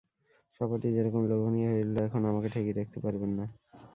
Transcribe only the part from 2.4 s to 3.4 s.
ঠেকিয়ে রাখতে পারবেন